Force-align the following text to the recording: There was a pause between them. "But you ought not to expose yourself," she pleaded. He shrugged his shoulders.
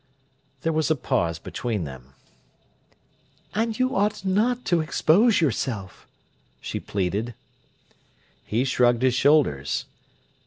There 0.63 0.73
was 0.73 0.89
a 0.89 0.95
pause 0.95 1.37
between 1.37 1.83
them. 1.83 2.15
"But 3.53 3.77
you 3.77 3.95
ought 3.95 4.25
not 4.25 4.65
to 4.65 4.81
expose 4.81 5.39
yourself," 5.39 6.07
she 6.59 6.79
pleaded. 6.79 7.35
He 8.43 8.63
shrugged 8.63 9.03
his 9.03 9.13
shoulders. 9.13 9.85